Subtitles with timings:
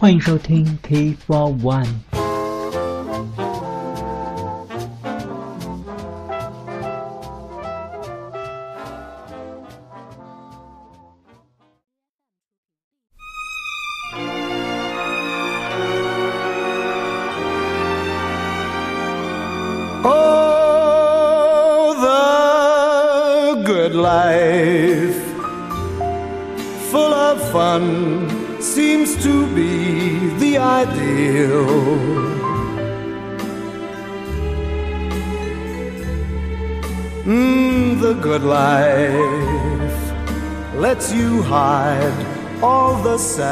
[0.00, 2.09] 欢迎收听 T for One。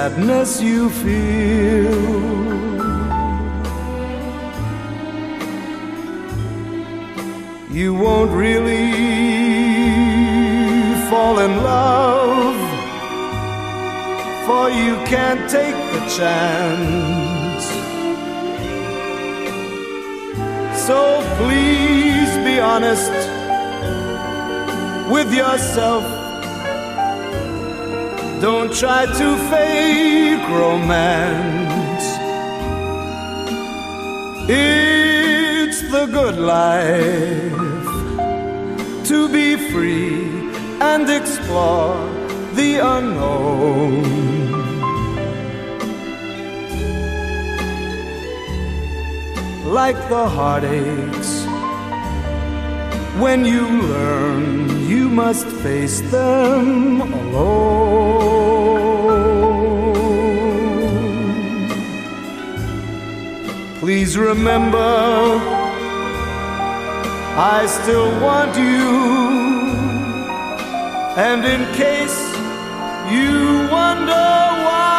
[0.09, 2.29] Sadness you feel.
[7.71, 8.91] you won't really
[11.09, 12.59] fall in love,
[14.45, 17.65] for you can't take the chance.
[20.87, 23.11] So please be honest
[25.09, 26.28] with yourself.
[28.41, 32.05] Don't try to fake romance.
[34.47, 37.87] It's the good life
[39.09, 40.23] to be free
[40.79, 41.97] and explore
[42.53, 44.05] the unknown.
[49.65, 51.43] Like the heartaches,
[53.19, 57.79] when you learn you must face them alone.
[63.79, 65.57] Please remember
[67.41, 69.79] I still want you.
[71.15, 72.19] And in case
[73.13, 74.29] you wonder
[74.67, 74.95] why,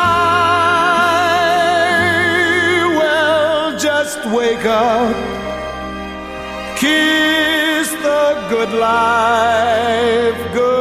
[2.98, 5.14] well, just wake up,
[6.80, 7.29] the
[8.50, 10.80] good life goodbye.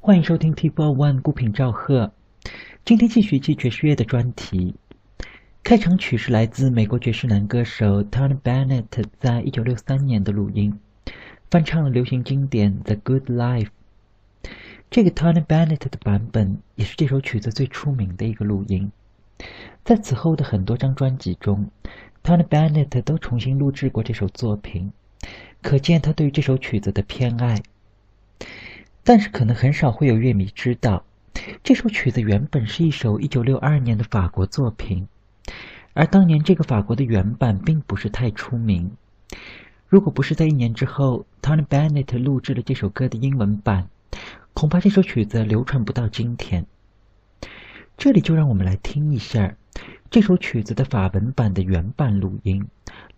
[0.00, 2.12] One 欢迎收听 T for One 孤品赵赫。
[2.84, 4.74] 今天继续记爵士乐的专题。
[5.64, 10.76] 开场曲是来自美国爵士男歌手 Tony Bennett 在一九六三年的录音，
[11.50, 13.68] 翻唱了流行经典《The Good Life》。
[14.90, 18.90] 这个 Tony Bennett 的版本也是这首曲子最出名的一个录音。
[19.84, 21.70] 在此后的很多张专辑中
[22.24, 24.92] ，Tony Bennett 都重新录制过这首作品，
[25.62, 27.62] 可见他对于这首曲子的偏爱。
[29.04, 31.04] 但是可能很少会有乐迷知道，
[31.62, 35.06] 这首曲子原本是一首1962年的法国作品，
[35.94, 38.90] 而当年这个法国的原版并不是太出名。
[39.88, 43.88] 如果不是在一年之后，Tony Bennett 录制了这首歌的英文版，
[44.54, 46.64] 恐怕这首曲子流传不到今天。
[47.98, 49.54] 这里就让我们来听一下
[50.10, 52.66] 这首曲子的法文版的原版录音，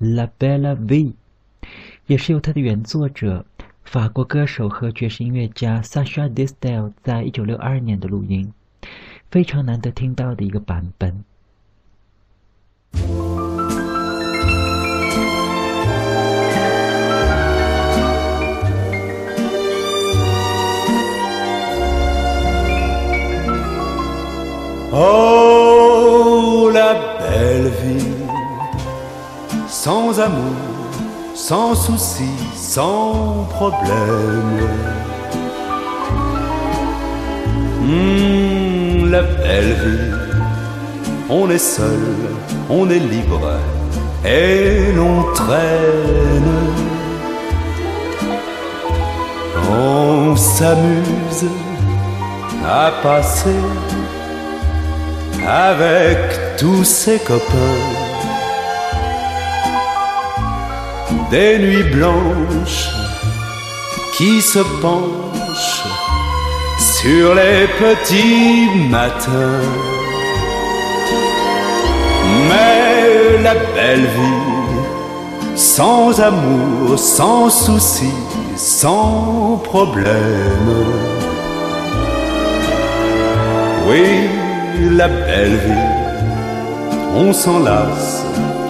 [0.14, 1.12] 《La Belle Vie》，
[2.06, 3.46] 也是由它的原作者。
[3.84, 8.52] 法国歌手和爵士音乐家 Sasha Distel 在一九六二年的录音，
[9.30, 11.24] 非常难得听到的一个版本。
[31.86, 34.58] Souci, sans problème.
[37.82, 40.14] Hmm, la belle vie,
[41.28, 42.04] on est seul,
[42.70, 43.58] on est libre
[44.24, 46.54] et l'on traîne.
[49.70, 51.48] On s'amuse
[52.64, 53.60] à passer
[55.46, 58.03] avec tous ses copains.
[61.34, 62.90] Des nuits blanches
[64.16, 65.82] qui se penchent
[66.78, 69.66] sur les petits matins.
[72.48, 78.14] Mais la belle vie, sans amour, sans souci,
[78.56, 80.70] sans problème.
[83.88, 84.06] Oui,
[84.96, 85.90] la belle vie,
[87.16, 88.24] on s'enlace,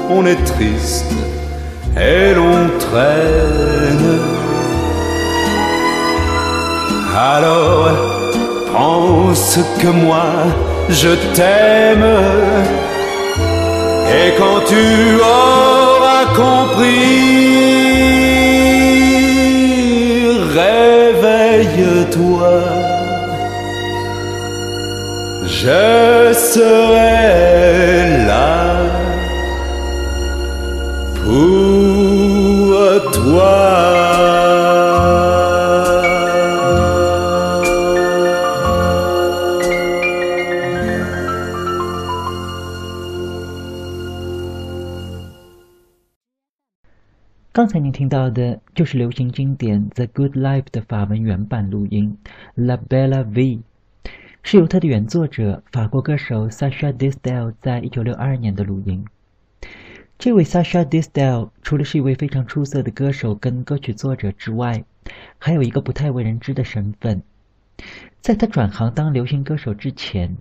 [0.09, 1.13] on est triste
[1.97, 4.19] et l'on traîne.
[7.17, 7.91] Alors,
[8.73, 10.27] France que moi
[10.89, 12.05] je t'aime.
[14.11, 14.85] Et quand tu
[15.21, 16.95] auras compris,
[20.61, 21.75] réveille-toi.
[25.47, 27.44] Je serai
[47.55, 52.19] 刚才您听到的就是流行经典《The Good Life》的法文原版录音
[52.57, 53.43] 《La Bella V》，
[54.43, 59.05] 是由它的原作者法国歌手 Sacha Distel 在一九六二年的录音。
[60.19, 64.85] 这位 Sacha Distel 除了是一位非常出色的歌手跟歌曲作者之外，
[65.39, 67.23] 还有一个不太为人知的身份。
[68.21, 70.37] 在他转行当流行歌手之前，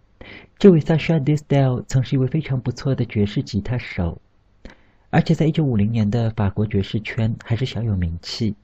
[0.57, 4.19] 这位 Sacha Distel 曾是一位非常不错的爵士吉他手。
[5.13, 8.56] 而且在一九五零年的法国爵士圈还是小有名气，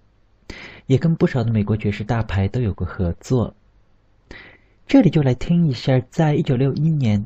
[0.87, 3.53] 也跟不少的美国爵士大牌都有过合作。
[4.87, 7.23] 这里就来听一下，在一九六一年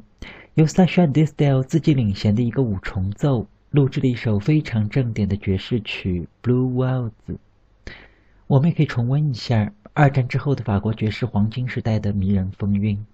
[0.56, 7.12] 由 Sasha Distel 自己领衔的一个五重奏录制了一首非常正点的爵士曲《Blue Waltz》。
[8.48, 13.06] 我们也可以重温一下二战之后的法国爵士黄金时代的迷人风韵。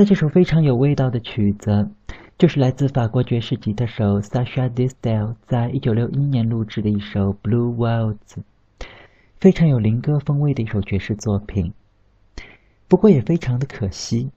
[0.00, 1.90] 才这首非常有味道的曲子，
[2.38, 8.16] 就是来自法国爵士吉他手 Sasha Distel 在一九六一年录制的一首《Blue Waltz》，
[9.38, 11.74] 非常有灵歌风味的一首爵士作品。
[12.88, 14.30] 不过也非常的可惜，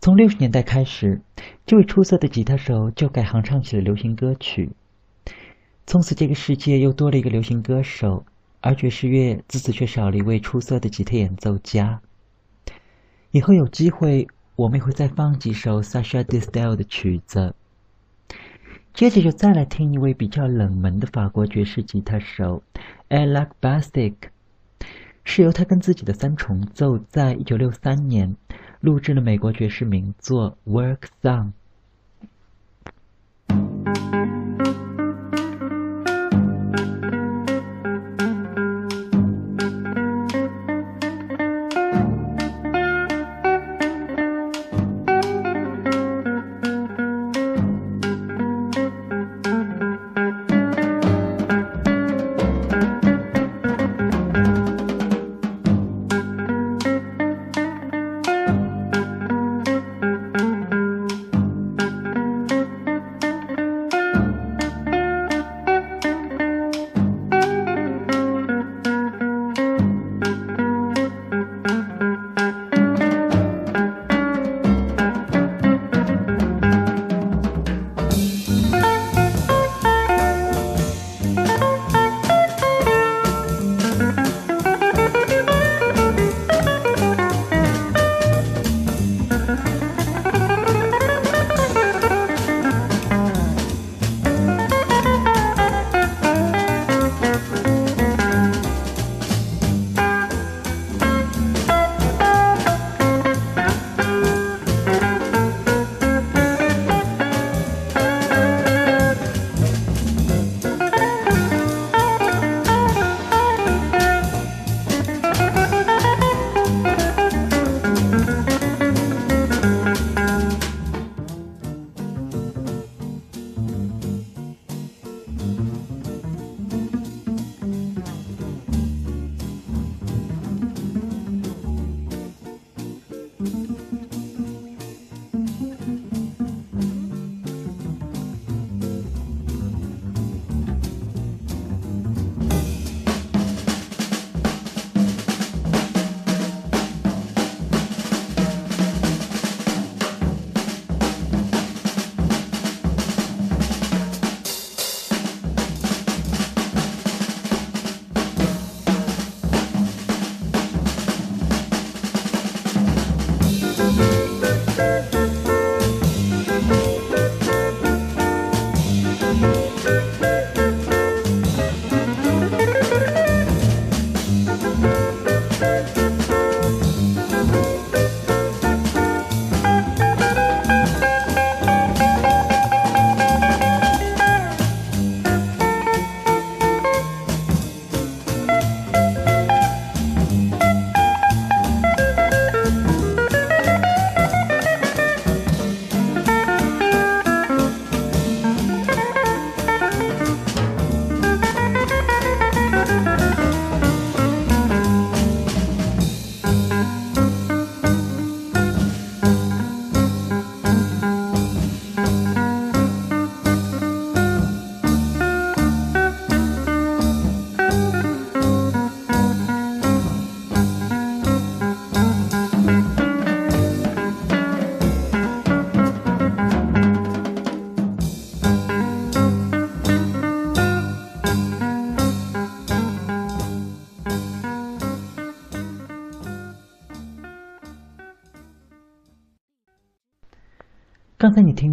[0.00, 1.20] 从六十年代开始，
[1.66, 4.70] 这位出色的吉他手就改行唱起了流行歌曲。
[5.86, 8.24] 从此，这个世界又多了一个流行歌手，
[8.62, 12.00] 而爵士乐自此却少了一位出色的吉他演奏家。
[13.32, 14.26] 以后有机会，
[14.56, 17.54] 我们会再放几首 Sasha Distel 的曲子。
[18.94, 22.62] 接着就再来听一位比较冷门的法国爵士吉他手
[23.10, 24.14] ，Alac Bassic，
[25.24, 28.34] 是由他跟自己的三重奏在一九六三年
[28.80, 31.48] 录制了美国爵士名作《Work Song》。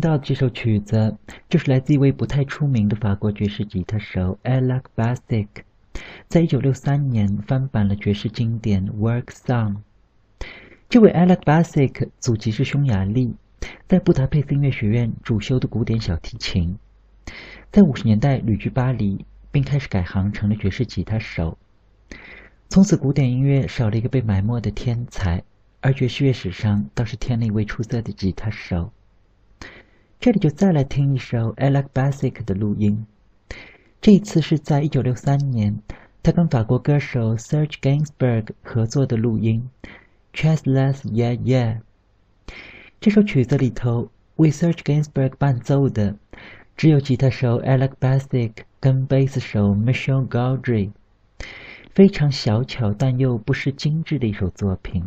[0.04, 1.18] 到这首曲子，
[1.48, 5.64] 就是来自一位不太出名的法国爵士吉他手 Alex b a s i c
[6.28, 9.76] 在一九六三年翻版了爵士经典《Work Song》。
[10.90, 13.34] 这位 Alex Bassic 祖籍是匈牙利，
[13.88, 16.78] 在布达佩斯音乐学院主修的古典小提琴，
[17.72, 21.58] 在五十年代旅居巴黎，并开始改行成了爵士吉他手。
[22.68, 25.44] 从此，古典音乐少了一个被埋没的天才，
[25.80, 28.92] 而爵士乐史上倒是添了一位出色的吉他手。
[30.24, 33.06] 这里就再来听一首 Alec Bassic 的录音，
[34.00, 35.78] 这次是在一九六三年，
[36.24, 39.70] 他跟法国歌手 Serge Gainsbourg 合作的录音，
[40.34, 41.80] 《Chassless Yeah Yeah》。
[43.02, 46.16] 这首曲子里头为 Serge Gainsbourg 伴奏的
[46.78, 50.92] 只有吉他手 Alec Bassic 跟贝斯手 Michel Gaudry，
[51.94, 55.04] 非常小巧但又不失精致的一首作品。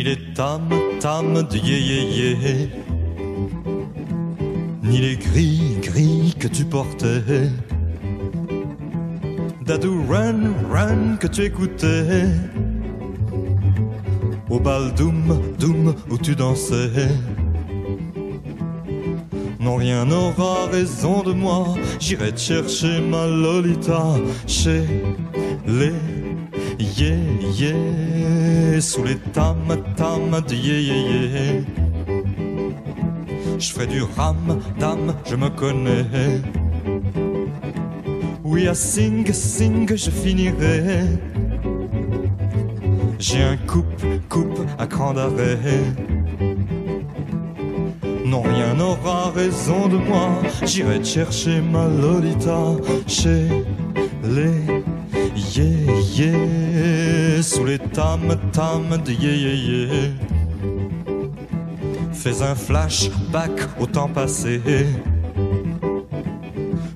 [0.00, 0.62] Ni les tam
[0.98, 2.70] tam de yé yé yé,
[4.82, 7.50] ni les gris gris que tu portais,
[9.66, 10.40] Dadou run
[10.72, 12.24] run que tu écoutais,
[14.48, 17.10] au bal doum doum où tu dansais.
[19.58, 24.82] Non, rien n'aura raison de moi, j'irai te chercher ma Lolita chez
[25.66, 26.19] les
[26.96, 27.16] yeah
[27.54, 29.56] yeah sous les tam
[29.96, 31.02] tam de yeah yeah
[31.34, 31.62] yeah.
[33.58, 36.06] Je ferai du ram dam, je me connais.
[38.42, 41.02] Oui à sing sing je finirai.
[43.18, 45.58] J'ai un coupe coupe à cran d'arrêt.
[48.24, 50.30] Non, rien n'aura raison de moi.
[50.64, 53.48] J'irai chercher ma Lolita chez
[54.24, 54.79] les
[55.54, 58.20] yeah yeah sous les tam
[58.52, 60.10] tam de yeah yeah yeah.
[62.12, 64.60] Fais un flashback au temps passé.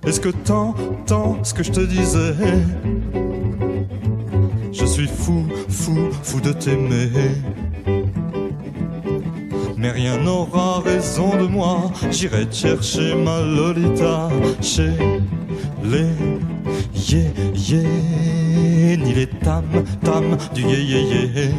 [0.07, 2.35] Est-ce que t'entends ce que je te disais?
[4.73, 7.11] Je suis fou, fou, fou de t'aimer.
[9.79, 11.91] Mais rien n'aura raison de moi.
[12.11, 14.29] J'irai chercher ma Lolita
[14.61, 14.93] chez
[15.83, 16.11] les
[16.95, 17.83] yeah yeah,
[18.97, 19.65] ni les tam
[20.03, 21.53] tam du yeah yeah,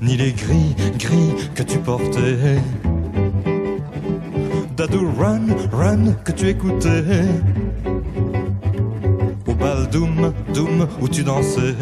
[0.00, 2.58] ni les gris gris que tu portais.
[4.76, 7.04] Dadou run run que tu écoutais.
[9.46, 11.74] Au bal doum doum où tu dansais.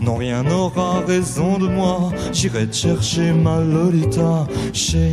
[0.00, 2.10] Non, rien n'aura raison de moi.
[2.32, 5.12] J'irai te chercher ma Lolita chez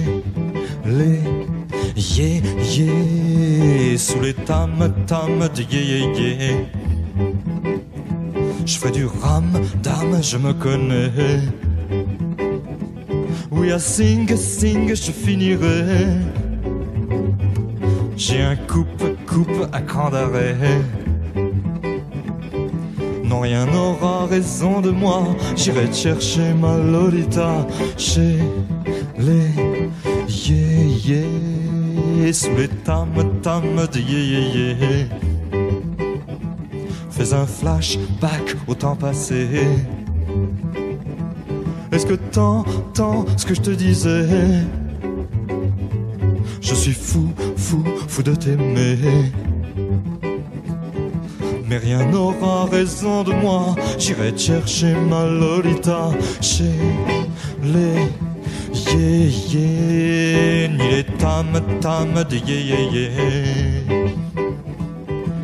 [0.85, 1.19] les
[1.95, 6.57] yeah yeah sous les tam tam de yeah yeah yeah.
[8.65, 9.45] Je ferai du ram
[9.81, 11.11] dame, je me connais.
[13.51, 15.85] Oui à sing sing je finirai.
[18.17, 20.55] J'ai un coupe coupe à cran d'arrêt.
[23.23, 25.35] Non, rien n'aura raison de moi.
[25.55, 28.37] J'irai chercher ma Lolita chez
[29.17, 29.51] les
[32.25, 33.07] les tam
[33.41, 35.07] tam de.
[37.11, 39.47] Fais un flashback au temps passé.
[41.91, 44.27] Est-ce que t'entends ce que je te disais
[46.61, 48.97] Je suis fou, fou, fou de t'aimer.
[51.67, 53.75] Mais rien n'aura raison de moi.
[53.97, 56.75] J'irai chercher ma Lolita chez
[57.63, 58.07] les
[58.73, 60.67] yeah yeah,
[61.27, 63.11] tam tam de yeah yeah yeah,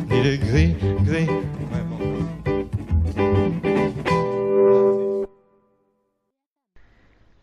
[0.08, 1.28] ni les gris gris.
[1.70, 1.98] Ouais, bon.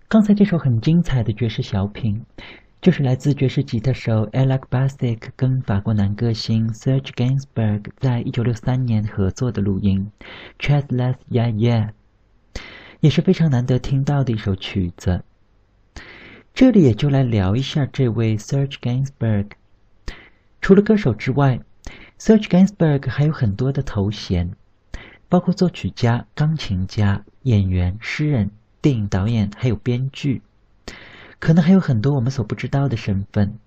[0.08, 2.25] 刚才这首很精彩的爵士小品，
[2.82, 10.12] 就是来自爵士吉他手 Alec Bassick 跟法国男歌星 Serge Gainsbourg 在一九六三年合作的录音
[10.60, 11.89] 《Chatless Yeah Yeah》，
[13.01, 15.23] 也是非常难得听到的一首曲子。
[16.54, 19.48] 这里也就来聊一下这位 Serge Gainsbourg。
[20.62, 21.60] 除了歌手之外
[22.20, 24.54] ，Serge Gainsbourg 还有很多的头衔，
[25.28, 28.52] 包括作曲家、钢琴家、演员、诗人。
[28.82, 30.42] 电影导演还有编剧，
[31.38, 33.60] 可能还有很多我们所不知道的身份。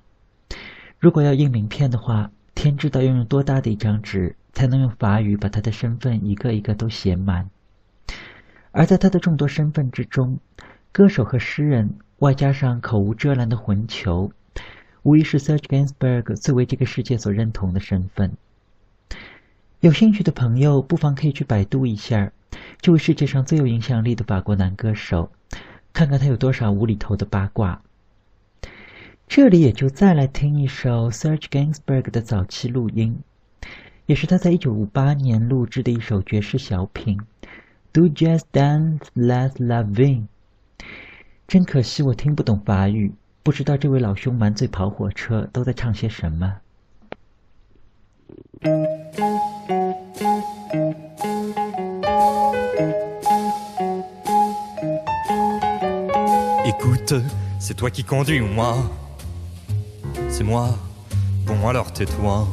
[0.98, 7.48] 如果要印名片的话，天知道要用多大的一张纸才能用法语把他的身份一个一个都写满。
[8.72, 10.40] 而在他的众多身份之中，
[10.90, 14.30] 歌手和诗人，外加上口无遮拦的混球，
[15.02, 18.36] 无疑是 Serge Gainsbourg 最为这个世界所认同的身份。
[19.80, 22.32] 有兴趣的朋友不妨可以去百度一下。
[22.80, 25.32] 这位世界上最有影响力的法国男歌手，
[25.92, 27.82] 看看他有多少无厘头的八卦。
[29.26, 33.18] 这里也就再来听一首 Serge Gainsbourg 的早期录音，
[34.06, 37.18] 也是他在一九五八年录制的一首爵士小品
[37.92, 40.20] 《Do Just Dance Les La Vie》。
[41.54, 43.14] 真可惜我听不懂法语，
[43.44, 46.52] 不知道这位老兄满嘴跑火车都在唱些什么。
[56.66, 57.22] Écoute,
[57.60, 58.74] c'est toi qui conduis ou moi
[60.28, 60.76] C'est moi.
[61.46, 62.48] Bon alors tais-toi.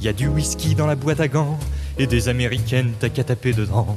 [0.00, 1.58] Y a du whisky dans la boîte à gants
[1.98, 3.96] et des américaines t'as qu'à taper dedans.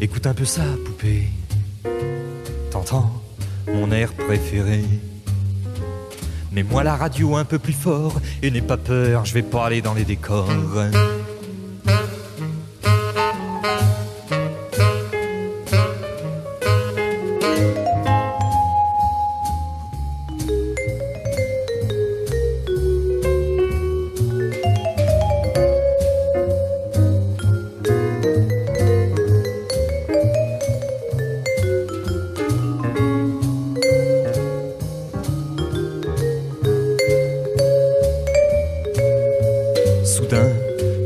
[0.00, 1.28] Écoute, un peu ça, poupée.
[2.70, 3.22] T'entends
[3.72, 4.84] mon air préféré.
[6.52, 9.80] Mets-moi la radio un peu plus fort et n'aie pas peur, je vais pas aller
[9.80, 10.50] dans les décors.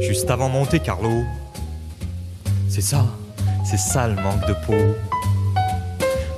[0.01, 1.25] Juste avant Monte Carlo,
[2.69, 3.07] c'est ça,
[3.65, 4.95] c'est ça le manque de peau.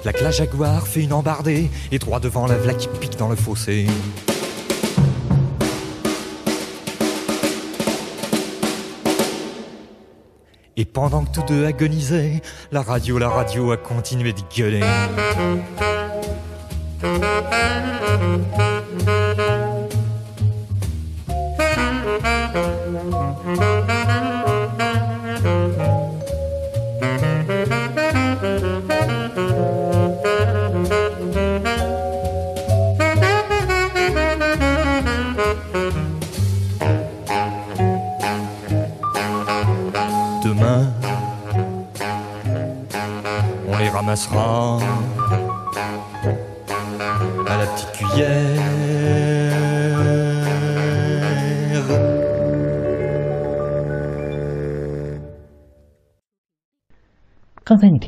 [0.05, 3.37] La la Jaguar fait une embardée et droit devant la vla qui pique dans le
[3.37, 3.87] fossé.
[10.77, 14.85] Et pendant que tous deux agonisaient, la radio, la radio a continué de gueuler.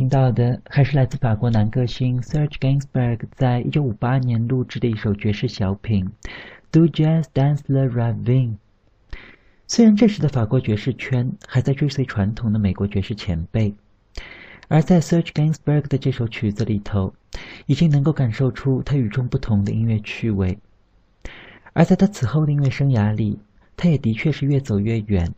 [0.01, 6.07] 听到的还是来自法国男歌星 Serge Gainsbourg 在1958年录制的一首爵士小品
[6.73, 8.25] 《Do Jazz Dance the Ravin》。
[9.67, 13.75] 虽然这时的法国爵士圈还在追随传统的美国爵士前辈，
[14.69, 17.13] 而在 Serge Gainsbourg 的这首曲子里头，
[17.67, 20.57] 已经能够感受出他与众不同的音乐趣味。
[21.75, 23.39] 而在他此后的音乐生涯里，
[23.77, 25.35] 他也的确是越走越远，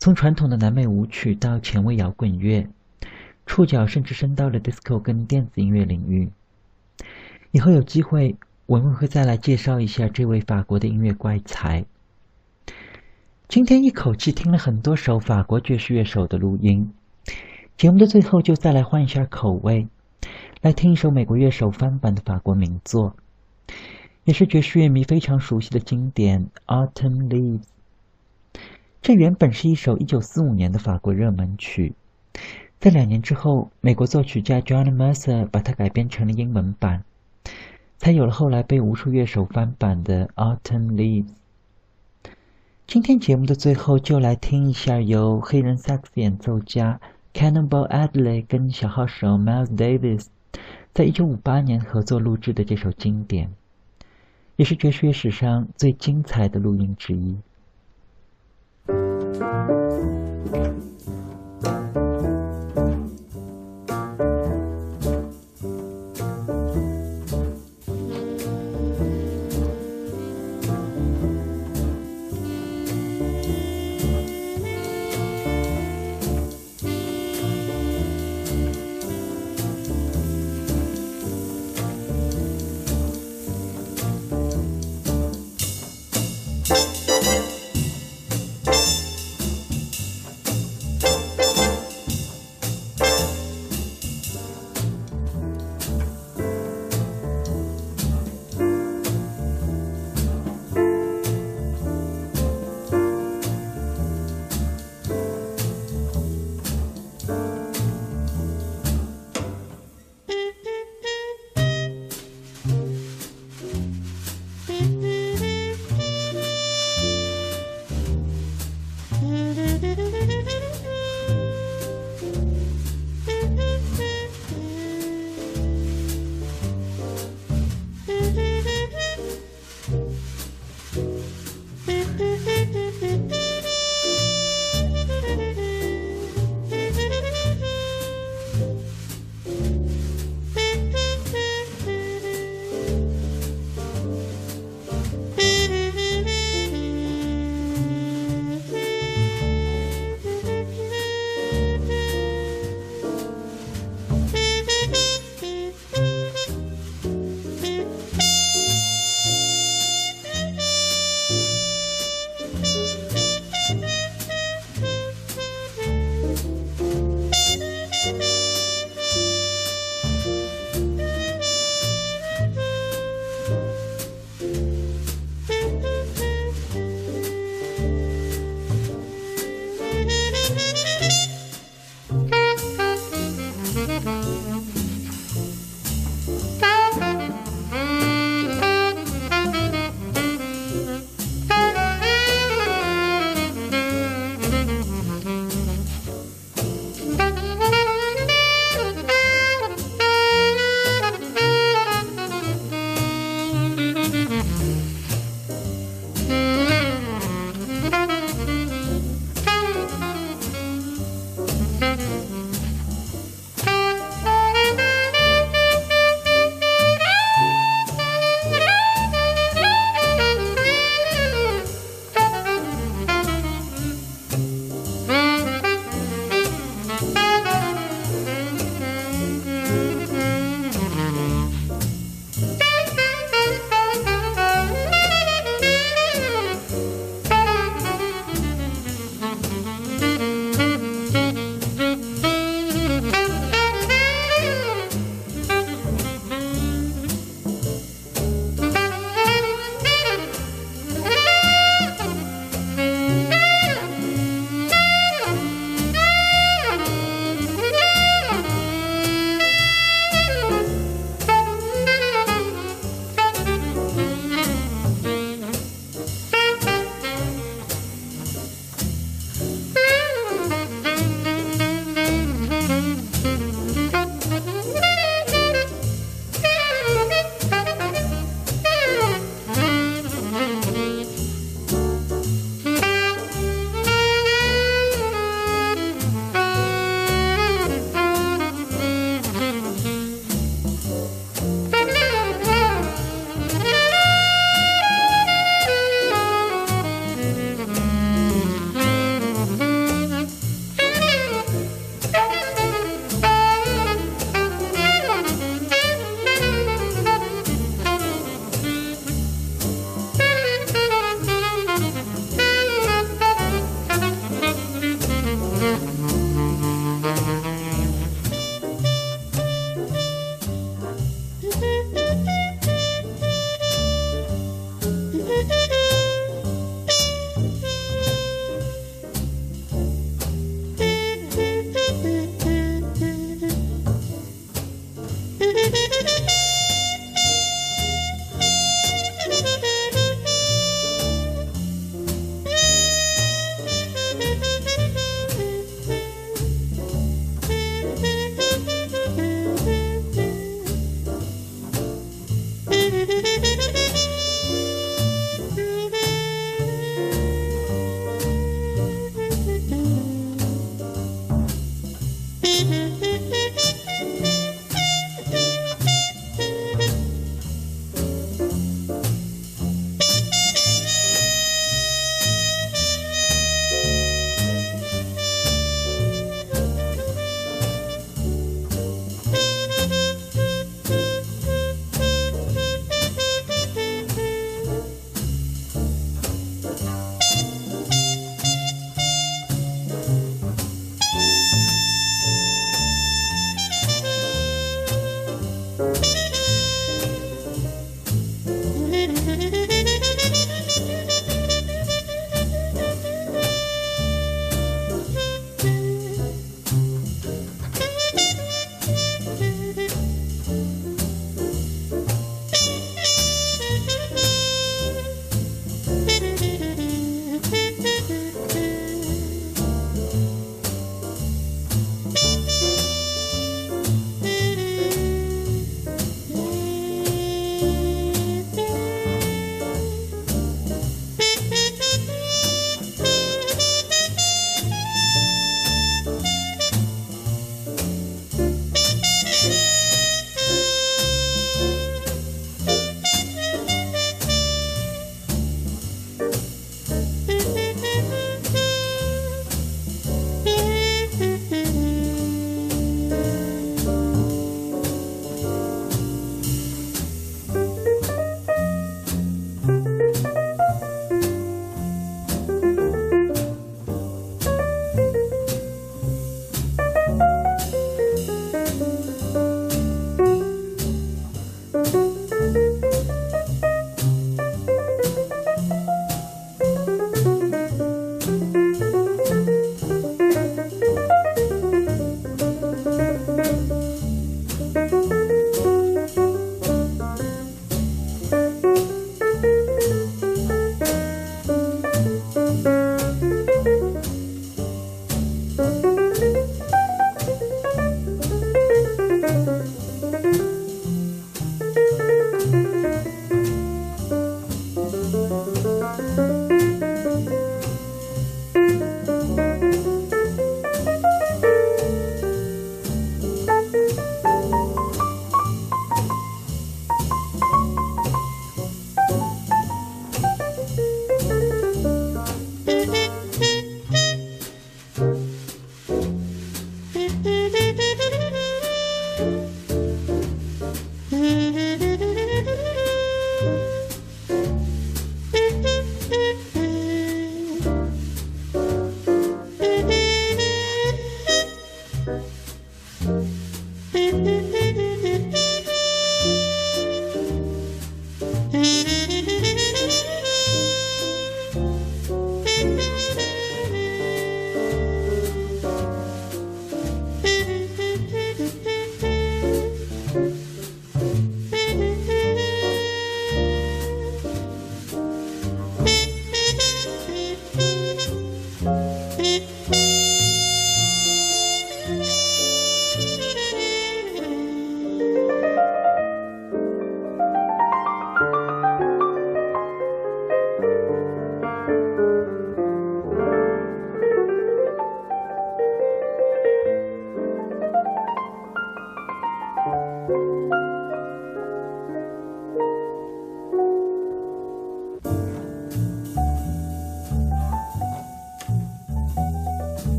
[0.00, 2.68] 从传统的南美舞曲到前卫摇滚乐。
[3.48, 6.30] 触角甚至伸到了 disco 跟电子音乐领域。
[7.50, 11.86] 以后有机会，我们会再来介绍一下这位法国的音乐怪才。
[13.48, 16.92] 今天一口气听了很多首法国爵士乐手的录音，
[17.78, 19.88] 节目的最后就再来换一下口味，
[20.60, 23.16] 来听一首美国乐手翻版的法国名作，
[24.24, 27.62] 也是爵士乐迷非常熟悉的经典《Autumn Leaves》。
[29.00, 31.94] 这原本是一首1945年的法国热门曲。
[32.80, 37.02] 在两年之后，美国作曲家 John Mercer 把它改编成了英文版，
[37.96, 41.26] 才有了后来被无数乐手翻版的《Autumn Leaves》。
[42.86, 47.00] 今天节目的最后，就来听一下由黑人萨克斯演奏家
[47.34, 50.26] Cannonball Adderley 跟小号手 Miles Davis
[50.94, 53.50] 在一九五八年合作录制的这首经典，
[54.54, 57.36] 也是爵士乐史上最精彩的录音之一。